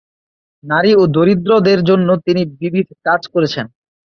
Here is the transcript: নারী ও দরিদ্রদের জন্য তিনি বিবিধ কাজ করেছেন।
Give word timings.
নারী 0.63 0.91
ও 0.95 1.13
দরিদ্রদের 1.15 1.79
জন্য 1.89 2.09
তিনি 2.25 2.41
বিবিধ 2.59 2.87
কাজ 3.05 3.21
করেছেন। 3.33 3.65